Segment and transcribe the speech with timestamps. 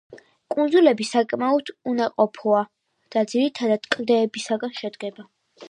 [0.53, 2.65] კუნძულები საკმაოდ უნაყოფოა
[3.17, 5.31] და ძირითადად კლდეებისაგან შედგება.